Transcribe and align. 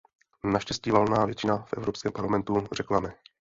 Naštěstí 0.43 0.91
valná 0.91 1.25
většina 1.25 1.57
v 1.63 1.73
Evropském 1.73 2.11
parlamentu 2.11 2.63
řekla 2.71 2.99
ne. 2.99 3.13